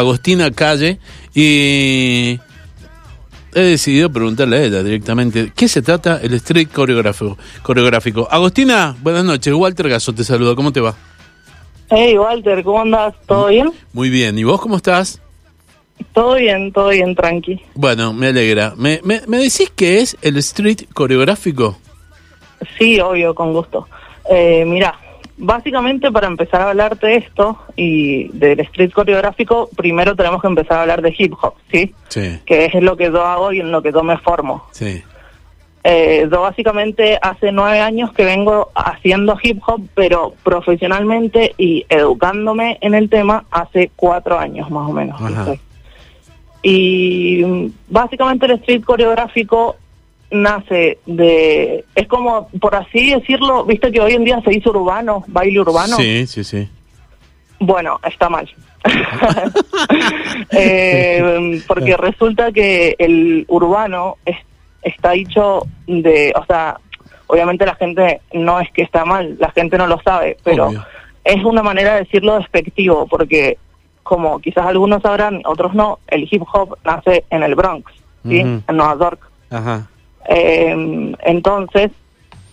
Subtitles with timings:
[0.00, 1.00] Agostina Calle
[1.34, 2.38] y
[3.52, 7.36] he decidido preguntarle a ella directamente qué se trata el street coreográfico.
[7.64, 8.28] coreográfico.
[8.30, 9.52] Agostina, buenas noches.
[9.52, 10.54] Walter Gaso te saluda.
[10.54, 10.94] ¿Cómo te va?
[11.88, 13.16] Hey Walter, ¿cómo andas?
[13.26, 13.72] ¿Todo bien?
[13.92, 14.38] Muy bien.
[14.38, 15.20] ¿Y vos cómo estás?
[16.14, 17.60] Todo bien, todo bien, tranqui.
[17.74, 18.74] Bueno, me alegra.
[18.76, 21.76] ¿Me, me, me decís qué es el street coreográfico?
[22.78, 23.88] Sí, obvio, con gusto.
[24.30, 24.99] Eh, mira,
[25.42, 30.78] Básicamente, para empezar a hablarte de esto y del street coreográfico, primero tenemos que empezar
[30.78, 31.94] a hablar de hip hop, ¿sí?
[32.08, 32.38] Sí.
[32.44, 34.66] Que es lo que yo hago y en lo que yo me formo.
[34.72, 35.02] Sí.
[35.82, 42.76] Eh, yo básicamente hace nueve años que vengo haciendo hip hop, pero profesionalmente y educándome
[42.82, 45.18] en el tema hace cuatro años más o menos.
[45.22, 45.54] Ajá.
[46.62, 49.76] Y mm, básicamente el street coreográfico
[50.30, 55.24] nace de, es como, por así decirlo, viste que hoy en día se dice urbano,
[55.28, 55.96] baile urbano.
[55.96, 56.68] Sí, sí, sí.
[57.58, 58.48] Bueno, está mal.
[60.52, 64.36] Eh, porque resulta que el urbano es-
[64.82, 66.78] está dicho de, o sea,
[67.26, 70.84] obviamente la gente no es que está mal, la gente no lo sabe, pero Obvio.
[71.24, 73.58] es una manera de decirlo despectivo, porque
[74.02, 77.92] como quizás algunos sabrán, otros no, el hip hop nace en el Bronx,
[78.26, 78.40] ¿sí?
[78.40, 79.20] En Nueva York.
[79.50, 79.86] Ajá.
[80.28, 81.90] Eh, entonces,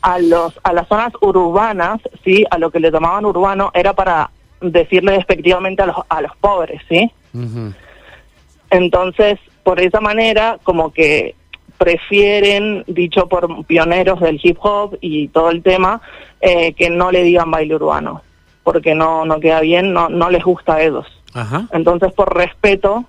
[0.02, 4.30] a los a las zonas urbanas, sí, a lo que le llamaban urbano era para
[4.62, 7.12] decirle despectivamente a los a los pobres, sí.
[7.34, 7.74] Ujú.
[8.70, 11.36] Entonces, por esa manera, como que
[11.78, 16.02] prefieren, dicho por pioneros del hip hop y todo el tema,
[16.42, 18.22] eh, que no le digan baile urbano,
[18.64, 21.06] porque no no queda bien, no no les gusta a ellos.
[21.34, 21.68] Ajá.
[21.72, 23.06] Entonces, por respeto,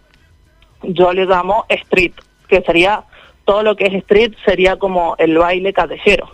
[0.83, 2.13] yo le llamo street,
[2.49, 3.05] que sería
[3.49, 6.29] todo lo que es street sería como el baile callejero.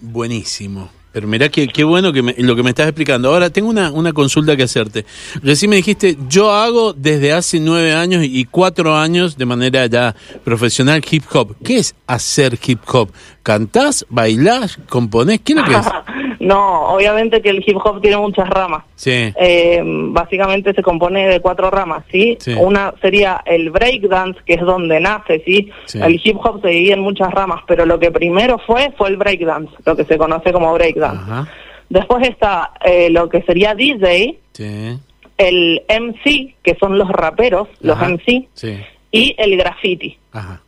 [0.00, 0.88] Buenísimo.
[1.12, 3.30] Pero mirá qué, qué bueno que lo que me estás explicando.
[3.30, 5.04] Ahora, tengo una, una consulta que hacerte.
[5.42, 10.16] Recién me dijiste, yo hago desde hace nueve años y cuatro años de manera ya
[10.44, 11.56] profesional hip hop.
[11.62, 13.10] ¿Qué es hacer hip hop?
[13.48, 14.04] ¿Cantás?
[14.10, 14.76] ¿Bailás?
[14.90, 15.40] ¿Componés?
[15.40, 15.88] ¿Qué es lo que es?
[16.40, 18.84] no, obviamente que el hip hop tiene muchas ramas.
[18.94, 19.32] Sí.
[19.40, 22.36] Eh, básicamente se compone de cuatro ramas, ¿sí?
[22.40, 22.52] Sí.
[22.60, 25.70] Una sería el breakdance, que es donde nace, ¿sí?
[25.86, 25.98] Sí.
[25.98, 29.16] El hip hop se divide en muchas ramas, pero lo que primero fue fue el
[29.16, 31.22] breakdance, lo que se conoce como breakdance.
[31.22, 31.48] Ajá.
[31.88, 34.98] Después está eh, lo que sería DJ, Sí.
[35.38, 37.96] el MC, que son los raperos, los.
[37.98, 38.76] MC, Sí.
[39.10, 40.18] y el graffiti.
[40.32, 40.60] Ajá.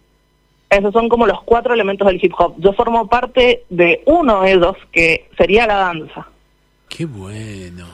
[0.71, 2.55] Esos son como los cuatro elementos del hip hop.
[2.59, 6.29] Yo formo parte de uno de ellos, que sería la danza.
[6.89, 7.87] Qué bueno.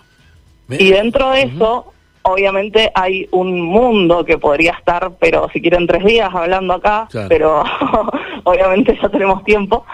[0.68, 1.92] Me- Y dentro de eso,
[2.22, 7.28] obviamente hay un mundo que podría estar, pero si quieren tres días hablando acá, Claro.
[7.28, 7.64] pero
[8.44, 9.86] obviamente ya tenemos tiempo.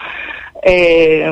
[0.61, 1.31] Eh,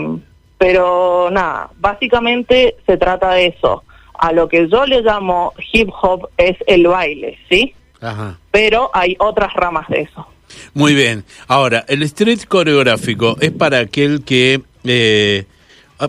[0.58, 3.84] pero nada, básicamente se trata de eso.
[4.20, 7.74] A lo que yo le llamo hip hop es el baile, ¿sí?
[8.00, 8.38] Ajá.
[8.52, 10.28] Pero hay otras ramas de eso.
[10.74, 11.24] Muy bien.
[11.48, 14.62] Ahora, el street coreográfico es para aquel que...
[14.84, 15.46] eh,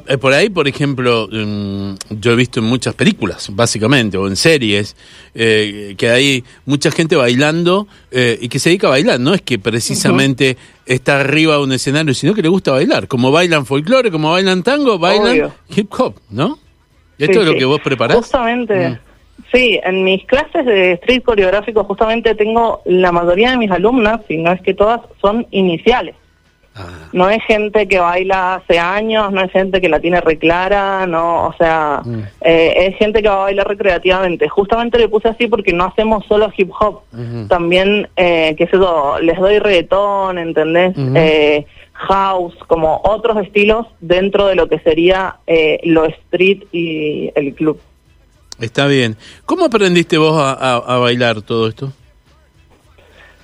[0.08, 4.36] eh, por ahí, por ejemplo, mm, yo he visto en muchas películas, básicamente, o en
[4.36, 4.96] series,
[5.34, 9.20] eh, que hay mucha gente bailando eh, y que se dedica a bailar.
[9.20, 13.06] No es que precisamente está arriba de un escenario, sino que le gusta bailar.
[13.06, 15.54] Como bailan folclore, como bailan tango, bailan Obvio.
[15.76, 16.58] hip hop, ¿no?
[17.18, 17.58] ¿Esto Sí, es lo sí.
[17.58, 18.16] que vos preparás?
[18.16, 18.98] Justamente, Mm.
[19.52, 24.38] Sí, en mis clases de street coreográfico justamente tengo la mayoría de mis alumnas, si
[24.38, 26.14] no es que todas, son iniciales.
[26.74, 31.06] Ah, No es gente que baila hace años, no es gente que la tiene reclara,
[31.06, 32.20] no, o sea, Mm.
[32.40, 34.48] eh, es gente que va a bailar recreativamente.
[34.48, 37.00] Justamente le puse así porque no hacemos solo hip hop,
[37.48, 40.94] también, eh, qué sé yo, les doy reggaetón, ¿entendés?
[41.14, 47.54] Eh, house, como otros estilos dentro de lo que sería eh, lo street y el
[47.54, 47.78] club.
[48.62, 49.16] Está bien.
[49.44, 51.92] ¿Cómo aprendiste vos a, a- a bailar todo esto?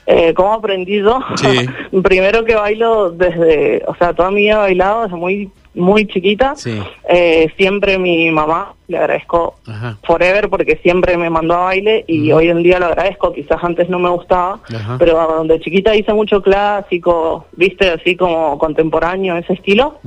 [0.07, 1.21] Eh, ¿Cómo aprendí yo?
[1.37, 1.69] Sí.
[2.03, 6.57] Primero que bailo desde, o sea, toda mi vida he bailado desde muy muy chiquita.
[6.57, 6.77] Sí.
[7.09, 9.97] Eh, siempre mi mamá, le agradezco Ajá.
[10.05, 13.33] forever porque siempre me mandó a baile y hoy en día lo agradezco.
[13.33, 14.97] Quizás antes no me gustaba, Ajá.
[14.99, 20.01] pero de chiquita hice mucho clásico, viste, así como contemporáneo, ese estilo.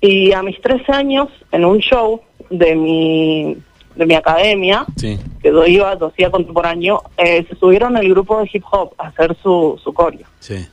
[0.00, 3.56] Y a mis 13 años, en un show de mi,
[3.98, 5.18] de mi academia, Sí.
[5.42, 9.08] que yo iba, yo hacía contemporáneo, eh, se subieron el grupo de hip hop a
[9.08, 10.26] hacer su, su coreo.
[10.38, 10.66] Sí.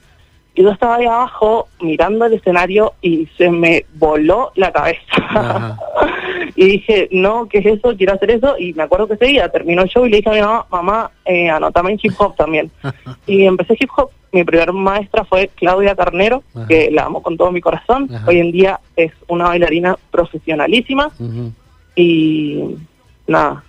[0.58, 5.78] Y yo estaba ahí abajo mirando el escenario y se me voló la cabeza.
[6.58, 7.96] Y dije, no, ¿qué es eso?
[7.98, 8.56] Quiero hacer eso.
[8.58, 10.66] Y me acuerdo que ese día terminó el show y le dije a mi mamá,
[10.72, 12.72] mamá, eh, anotame en hip hop también.
[13.28, 14.10] y empecé hip hop.
[14.32, 16.68] Mi primer maestra fue Claudia Carnero, Ajá.
[16.68, 18.10] que la amo con todo mi corazón.
[18.14, 18.26] Ajá.
[18.30, 21.52] Hoy en día es una bailarina profesionalísima Ujú.
[21.96, 22.76] y
[23.28, 23.64] nada,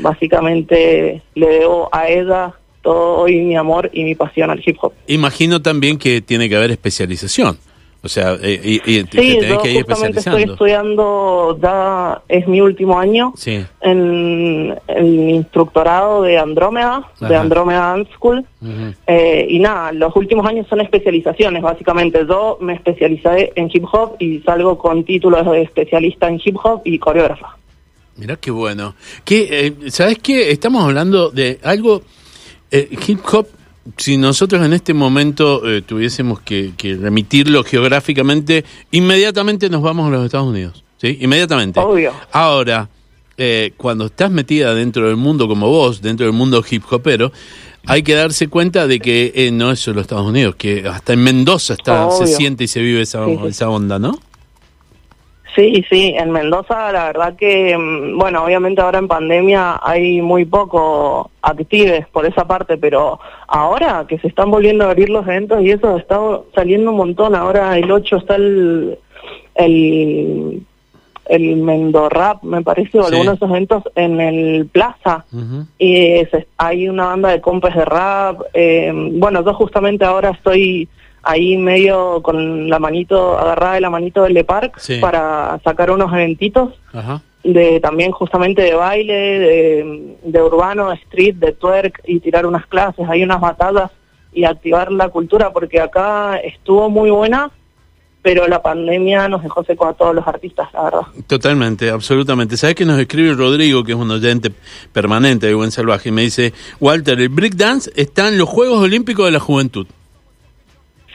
[0.00, 2.52] básicamente le debo a ella
[2.82, 4.92] todo hoy mi amor y mi pasión al hip hop.
[5.06, 7.56] Imagino también que tiene que haber especialización.
[8.04, 12.48] O sea, eh, y, y te Sí, yo que ir justamente estoy estudiando, ya es
[12.48, 13.64] mi último año Sí.
[13.80, 17.36] en el instructorado de Andrómeda, de.
[17.36, 18.44] Andrómeda Dance School.
[19.06, 22.26] Eh, y nada, los últimos años son especializaciones, básicamente.
[22.28, 26.82] Yo me especialicé en hip hop y salgo con títulos de especialista en hip hop
[26.84, 27.56] y coreógrafa.
[28.16, 28.94] Mirá qué bueno.
[29.24, 30.50] Que, eh, ¿Sabes qué?
[30.50, 32.02] Estamos hablando de algo,
[32.70, 33.46] eh, hip hop,
[33.96, 40.10] si nosotros en este momento eh, tuviésemos que, que remitirlo geográficamente, inmediatamente nos vamos a
[40.10, 40.84] los Estados Unidos.
[40.98, 41.18] ¿Sí?
[41.20, 41.80] Inmediatamente.
[41.80, 42.12] Obvio.
[42.30, 42.88] Ahora,
[43.36, 47.32] eh, cuando estás metida dentro del mundo como vos, dentro del mundo hip hopero,
[47.86, 51.74] hay que darse cuenta de que no es solo Estados Unidos, que hasta en Mendoza
[51.74, 53.46] está, se siente y se vive esa, Sí, sí.
[53.48, 54.16] esa onda, ¿no?
[55.54, 60.46] Sí, sí, en Mendoza la verdad que, mm, bueno, obviamente ahora en pandemia hay muy
[60.46, 65.60] poco actives por esa parte, pero ahora que se están volviendo a abrir los eventos
[65.62, 66.18] y eso está
[66.54, 68.98] saliendo un montón, ahora el 8 está el,
[69.56, 70.62] el,
[71.26, 73.12] el Mendorrap, me parece, o Sí.
[73.12, 75.24] algunos de esos eventos en el Plaza.
[75.78, 78.40] Y es- hay una banda de compes de rap.
[78.54, 80.88] eh, bueno, yo justamente ahora estoy
[81.22, 84.98] ahí medio con la manito, agarrada de la manito del Le Parc Sí.
[85.00, 87.22] para sacar unos eventitos Ajá.
[87.44, 92.66] de también justamente de baile, de, de urbano, de street, de twerk y tirar unas
[92.66, 93.90] clases, hay unas batallas
[94.32, 97.50] y activar la cultura porque acá estuvo muy buena,
[98.22, 101.00] pero la pandemia nos dejó secos a todos los artistas, la verdad.
[101.26, 102.56] Totalmente, absolutamente.
[102.56, 104.52] ¿Sabes que nos escribe Rodrigo, que es un oyente
[104.92, 106.08] permanente de Buen Salvaje?
[106.10, 109.86] Y me dice, Walter, el breakdance está en los Juegos Olímpicos de la Juventud.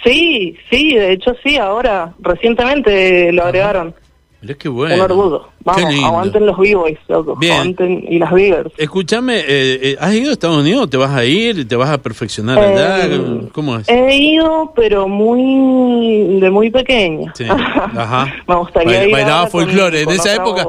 [0.03, 3.93] Sí, sí, de hecho sí, ahora, recientemente lo agregaron.
[4.39, 4.93] Mirá qué bueno.
[4.93, 5.47] Un orgullo.
[5.65, 7.35] Vamos, aguanten los B-Boys, loco.
[7.35, 7.53] Bien.
[7.53, 8.71] Aguanten y las Biggers.
[8.77, 9.43] Escúchame, eh,
[9.81, 10.89] eh, ¿has ido a Estados Unidos?
[10.91, 11.67] ¿Te vas a ir?
[11.67, 13.05] ¿Te vas a perfeccionar allá?
[13.07, 13.89] Eh, ¿Cómo es?
[13.89, 17.33] He ido, pero muy de muy pequeña.
[17.35, 17.45] Sí.
[17.49, 18.31] Ajá.
[18.47, 19.99] Me gustaría Bail- ir Bailaba ahora con- folclore.
[20.01, 20.65] En con esa época,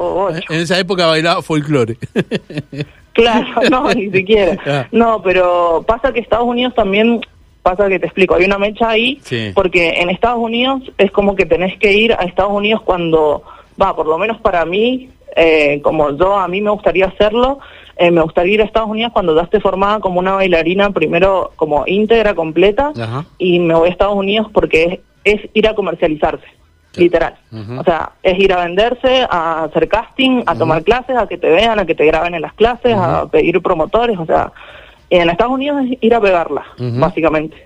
[0.49, 1.95] en esa época bailaba folclore.
[3.13, 4.11] Claro, no, ni Ah.
[4.13, 4.87] siquiera.
[4.91, 7.21] No, pero pasa que Estados Unidos también,
[7.61, 9.51] pasa que te explico, hay una mecha ahí, Sí.
[9.53, 13.43] porque en Estados Unidos es como que tenés que ir a Estados Unidos cuando,
[13.81, 17.59] va, por lo menos para mí, eh, como yo a mí me gustaría hacerlo,
[17.97, 21.51] eh, me gustaría ir a Estados Unidos cuando ya esté formada como una bailarina, primero
[21.57, 23.25] como íntegra, completa, Ajá.
[23.37, 26.45] y me voy a Estados Unidos porque es, es ir a comercializarse,
[26.95, 27.35] literal.
[27.77, 31.49] O sea, es ir a venderse, a hacer casting, a tomar clases, a que te
[31.49, 34.51] vean, a que te graben en las clases, a pedir promotores, o sea,
[35.09, 37.57] en Estados Unidos es ir a pegarla, básicamente.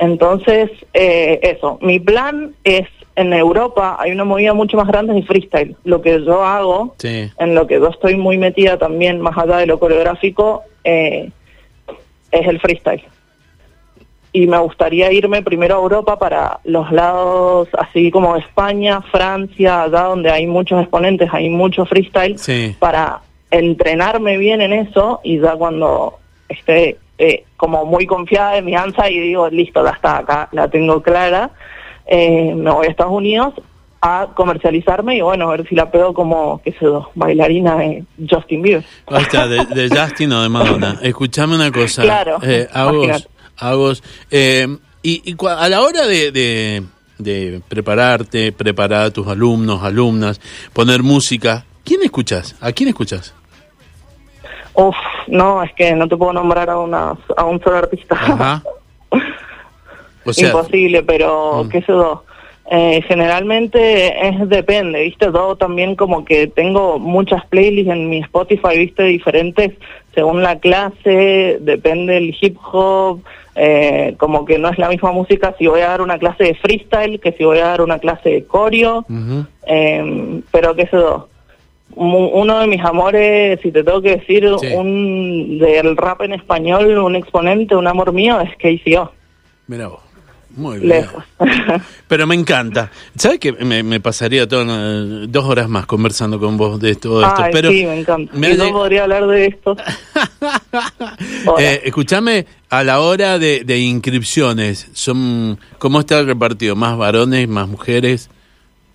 [0.00, 2.86] Entonces, eh, eso, mi plan es,
[3.16, 5.76] en Europa hay una movida mucho más grande de freestyle.
[5.84, 7.30] Lo que yo hago, Sí.
[7.38, 11.30] en lo que yo estoy muy metida también, más allá de lo coreográfico, eh,
[12.30, 13.02] es el freestyle.
[14.32, 20.02] Y me gustaría irme primero a Europa para los lados así como España, Francia, allá
[20.02, 22.76] donde hay muchos exponentes, hay mucho freestyle, Sí.
[22.78, 23.20] para
[23.50, 26.18] entrenarme bien en eso y ya cuando
[26.48, 30.68] esté eh, como muy confiada de mi ansa y digo, listo, ya está acá, la
[30.68, 31.50] tengo clara,
[32.06, 33.54] eh, me voy a Estados Unidos
[34.00, 38.04] a comercializarme y bueno, a ver si la pego como, qué sé yo, bailarina de
[38.30, 38.84] Justin Bieber.
[39.08, 40.98] De, de Justin o de Madonna.
[41.02, 42.02] Escuchame una cosa.
[42.02, 43.28] Claro, Eh, Agos, imagínate.
[43.56, 44.68] Agos, eh,
[45.02, 46.84] y, y a la hora de, de,
[47.18, 50.40] de prepararte, preparar a tus alumnos, alumnas,
[50.72, 52.54] poner música, ¿quién escuchas?
[52.60, 53.34] ¿A quién escuchas?
[54.80, 58.14] Uf, no, es que no te puedo nombrar a, una, a un solo artista.
[58.14, 58.62] Ajá.
[60.24, 61.68] O sea, Imposible, pero Mm.
[61.70, 62.22] qué sé yo.
[62.70, 65.26] Eh, generalmente es depende, ¿viste?
[65.32, 69.04] Yo también como que tengo muchas playlists en mi Spotify, ¿viste?
[69.04, 69.72] Diferentes
[70.14, 73.20] según la clase, depende del hip hop,
[73.54, 76.54] eh, como que no es la misma música si voy a dar una clase de
[76.56, 79.06] freestyle que si voy a dar una clase de coreo,
[79.66, 81.28] eh, pero qué sé yo.
[82.00, 84.68] Uno de mis amores, si te tengo que decir, Sí.
[84.74, 89.12] un del rap en español, un exponente, un amor mío, es KCO.
[89.66, 90.00] Mira vos.
[90.56, 90.88] Muy bien.
[90.90, 91.22] Lejos.
[92.08, 92.90] Pero me encanta.
[93.16, 97.22] ¿Sabes que me, me pasaría toda una- dos horas más conversando con vos de todo
[97.24, 97.42] esto?
[97.42, 98.32] Ay, pero sí, me encanta.
[98.34, 99.76] me y lleg- podría hablar de esto.
[101.58, 106.76] Eh, escúchame, a la hora de, de inscripciones, son ¿cómo está repartido?
[106.76, 108.30] ¿Más varones, más mujeres?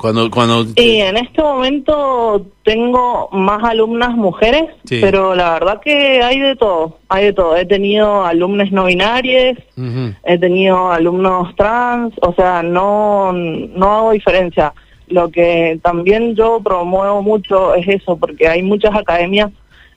[0.04, 5.00] Cuando, cuando Y en este momento tengo más alumnas mujeres, Sí.
[5.00, 7.56] pero la verdad que hay de todo, hay de todo.
[7.56, 10.14] He tenido alumnas no binarias, Ujú.
[10.26, 14.74] he tenido alumnos trans, o sea, no, no hago diferencia.
[15.08, 19.52] Lo que también yo promuevo mucho es eso, porque hay muchas academias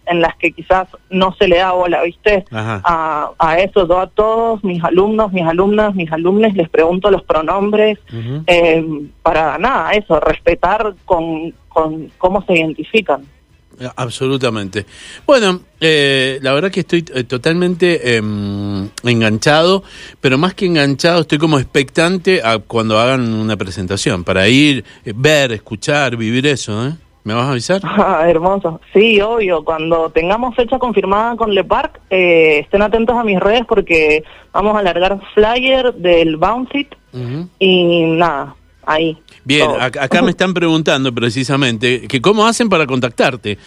[0.07, 2.45] en las que quizás no se le da bola, ¿viste?
[2.53, 7.23] A, a eso, yo a todos mis alumnos, mis alumnas, mis alumnos les pregunto los
[7.23, 7.99] pronombres,
[8.47, 8.85] eh,
[9.23, 13.25] para nada, eso, respetar con, con cómo se identifican.
[13.97, 14.87] Absolutamente.
[15.27, 19.83] Bueno, eh, la verdad que estoy eh, totalmente em, enganchado,
[20.21, 25.13] pero más que enganchado estoy como expectante a cuando hagan una presentación, para ir, eh,
[25.15, 26.95] ver, escuchar, vivir eso, ¿eh?
[27.26, 27.80] ¿Me vas a avisar?
[27.85, 28.80] Ah, hermoso.
[28.92, 29.64] Sí, obvio.
[29.64, 34.76] Cuando tengamos fecha confirmada con Le Parc, eh, estén atentos a mis redes porque vamos
[34.76, 36.95] a alargar flyer del Bounce It
[37.59, 38.54] y nada,
[38.85, 39.18] ahí.
[39.45, 39.78] Bien, todo.
[39.80, 43.59] ac- acá me están preguntando precisamente que cómo hacen para contactarte.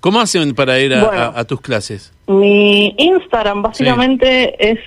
[0.00, 1.22] ¿Cómo hacen para ir a, Bueno.
[1.22, 2.12] a- a tus clases?
[2.26, 4.78] Mi Instagram básicamente es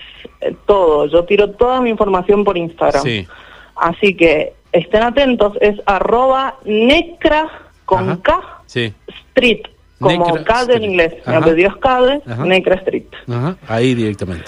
[0.41, 1.07] eh, todo.
[1.07, 3.01] Yo tiro toda mi información por Instagram.
[3.03, 3.27] Sí.
[3.75, 5.53] Así que estén atentos.
[5.62, 7.50] Es arroba necra
[7.89, 8.19] con Ajá.
[8.22, 8.93] K Sí.
[9.31, 9.62] street.
[10.00, 10.77] Como Necra Cade Street.
[10.77, 11.13] en inglés.
[11.27, 11.38] Mi Ajá.
[11.46, 12.46] apellido es Cade, Ajá.
[12.46, 13.03] Necra Street.
[13.27, 14.46] Ajá, ahí directamente.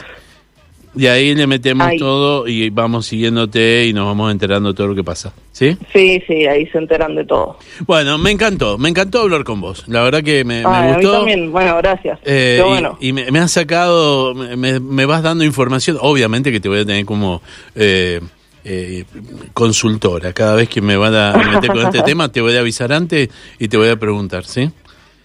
[0.94, 1.98] Y ahí le metemos Ahí.
[1.98, 5.32] todo y vamos siguiéndote y nos vamos enterando de todo lo que pasa.
[5.54, 5.78] ¿Sí?
[5.94, 7.58] Sí, sí, ahí se enteran de todo.
[7.88, 9.86] Bueno, me encantó, me encantó hablar con vos.
[9.88, 11.18] La verdad que me, me Ay, a mí gustó.
[11.20, 11.50] también.
[11.52, 12.20] Bueno, gracias.
[12.26, 12.98] Eh, y- bueno.
[13.00, 15.98] y, me, me has sacado, me, me vas dando información.
[16.02, 17.42] Obviamente que te voy a tener como
[17.76, 18.20] eh,
[18.64, 19.06] eh,
[19.54, 20.34] consultora.
[20.34, 23.30] Cada vez que me van a meter con este tema, te voy a avisar antes
[23.60, 24.72] y te voy a preguntar, ¿sí?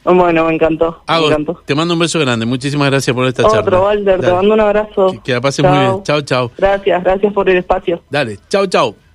[0.04, 1.02] Bueno, me encantó.
[1.06, 1.62] Hago, me encantó.
[1.64, 2.46] te mando un beso grande.
[2.46, 3.60] Muchísimas gracias por esta charla.
[3.60, 5.12] Otro, Walter, te mando un abrazo.
[5.12, 6.02] Que, que la pases muy bien.
[6.04, 6.50] Chao, chao.
[6.56, 8.02] Gracias, gracias por el espacio.
[8.08, 9.05] Dale, chao, chao.